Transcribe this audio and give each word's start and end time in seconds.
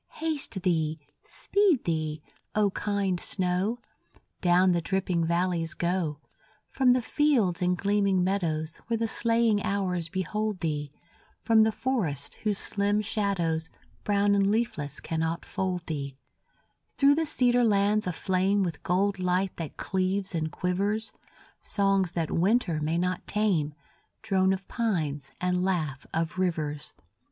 Haste 0.13 0.63
thee, 0.63 0.99
speed 1.23 1.83
thee, 1.83 2.23
O 2.55 2.71
kind 2.71 3.19
snow; 3.19 3.77
Down 4.41 4.71
the 4.71 4.81
dripping 4.81 5.27
valleys 5.27 5.75
go, 5.75 6.19
From 6.67 6.93
the 6.93 7.03
fields 7.03 7.61
and 7.61 7.77
gleaming 7.77 8.23
meadows, 8.23 8.77
Where 8.87 8.97
the 8.97 9.07
slaying 9.07 9.61
hours 9.61 10.09
behold 10.09 10.61
thee, 10.61 10.91
From 11.39 11.61
the 11.61 11.71
forests 11.71 12.37
whose 12.37 12.57
slim 12.57 13.01
shadows, 13.01 13.69
Brown 14.03 14.33
and 14.33 14.49
leafless 14.49 15.01
cannot 15.01 15.45
fold 15.45 15.85
thee, 15.85 16.17
Through 16.97 17.13
the 17.13 17.27
cedar 17.27 17.63
lands 17.63 18.07
aflame 18.07 18.63
With 18.63 18.81
gold 18.81 19.19
light 19.19 19.55
that 19.57 19.77
cleaves 19.77 20.33
and 20.33 20.51
quivers, 20.51 21.11
Songs 21.61 22.13
that 22.13 22.31
winter 22.31 22.79
may 22.81 22.97
not 22.97 23.27
tame, 23.27 23.75
Drone 24.23 24.51
of 24.51 24.67
pines 24.67 25.31
and 25.39 25.63
laugh 25.63 26.07
of 26.11 26.39
rivers. 26.39 26.95